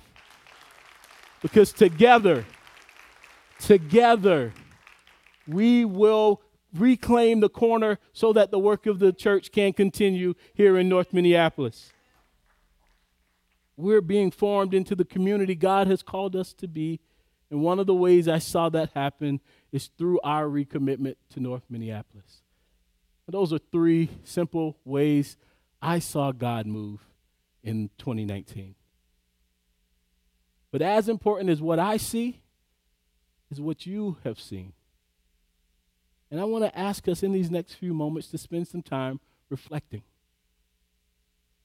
Because 1.42 1.72
together, 1.72 2.44
together, 3.58 4.52
we 5.48 5.84
will 5.84 6.40
reclaim 6.72 7.40
the 7.40 7.48
corner 7.48 7.98
so 8.12 8.32
that 8.34 8.52
the 8.52 8.60
work 8.60 8.86
of 8.86 9.00
the 9.00 9.12
church 9.12 9.50
can 9.50 9.72
continue 9.72 10.34
here 10.54 10.78
in 10.78 10.88
North 10.88 11.12
Minneapolis. 11.12 11.92
We're 13.80 14.00
being 14.00 14.30
formed 14.30 14.74
into 14.74 14.94
the 14.94 15.04
community 15.04 15.54
God 15.54 15.86
has 15.86 16.02
called 16.02 16.36
us 16.36 16.52
to 16.54 16.68
be. 16.68 17.00
And 17.50 17.62
one 17.62 17.78
of 17.78 17.86
the 17.86 17.94
ways 17.94 18.28
I 18.28 18.38
saw 18.38 18.68
that 18.68 18.90
happen 18.94 19.40
is 19.72 19.90
through 19.98 20.20
our 20.22 20.46
recommitment 20.46 21.16
to 21.30 21.40
North 21.40 21.64
Minneapolis. 21.68 22.42
Those 23.26 23.52
are 23.52 23.58
three 23.58 24.08
simple 24.24 24.76
ways 24.84 25.36
I 25.80 26.00
saw 26.00 26.32
God 26.32 26.66
move 26.66 27.00
in 27.62 27.90
2019. 27.98 28.74
But 30.72 30.82
as 30.82 31.08
important 31.08 31.50
as 31.50 31.62
what 31.62 31.78
I 31.78 31.96
see 31.96 32.40
is 33.50 33.60
what 33.60 33.86
you 33.86 34.18
have 34.24 34.40
seen. 34.40 34.72
And 36.30 36.40
I 36.40 36.44
want 36.44 36.64
to 36.64 36.78
ask 36.78 37.08
us 37.08 37.22
in 37.22 37.32
these 37.32 37.50
next 37.50 37.74
few 37.74 37.92
moments 37.92 38.28
to 38.28 38.38
spend 38.38 38.68
some 38.68 38.82
time 38.82 39.20
reflecting. 39.48 40.02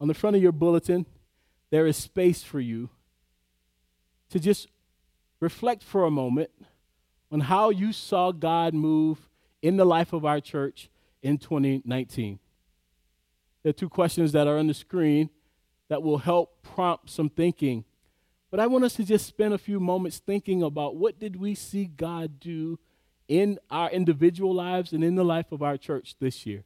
On 0.02 0.08
the 0.08 0.14
front 0.14 0.36
of 0.36 0.42
your 0.42 0.52
bulletin, 0.52 1.06
there 1.70 1.88
is 1.88 1.98
space 1.98 2.44
for 2.44 2.60
you 2.60 2.90
to 4.30 4.40
just 4.40 4.68
reflect 5.40 5.84
for 5.84 6.06
a 6.06 6.12
moment 6.12 6.50
on 7.32 7.42
how 7.42 7.70
you 7.70 7.92
saw 7.92 8.32
God 8.32 8.74
move 8.74 9.30
in 9.62 9.78
the 9.78 9.86
life 9.86 10.14
of 10.14 10.26
our 10.26 10.40
church 10.40 10.90
in 11.22 11.38
2019. 11.38 12.40
There 13.64 13.72
are 13.72 13.74
two 13.74 13.90
questions 13.90 14.32
that 14.34 14.48
are 14.48 14.58
on 14.58 14.68
the 14.68 14.74
screen 14.74 15.30
that 15.88 16.04
will 16.04 16.20
help 16.20 16.62
prompt 16.62 17.10
some 17.10 17.30
thinking. 17.30 17.84
But 18.52 18.60
I 18.60 18.68
want 18.68 18.84
us 18.84 18.96
to 18.96 19.04
just 19.04 19.26
spend 19.26 19.54
a 19.54 19.58
few 19.58 19.80
moments 19.80 20.20
thinking 20.20 20.62
about 20.62 20.96
what 20.96 21.20
did 21.20 21.36
we 21.36 21.56
see 21.56 21.86
God 21.86 22.40
do 22.40 22.80
in 23.28 23.60
our 23.72 23.90
individual 23.90 24.54
lives 24.54 24.94
and 24.94 25.04
in 25.04 25.16
the 25.16 25.26
life 25.26 25.52
of 25.52 25.64
our 25.64 25.78
church 25.78 26.16
this 26.20 26.46
year. 26.46 26.64